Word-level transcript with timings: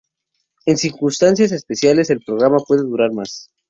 En 0.65 0.77
circunstancias 0.79 1.51
especiales, 1.51 2.09
el 2.09 2.23
programa 2.25 2.57
puede 2.67 2.81
durar 2.81 3.11
más. 3.11 3.51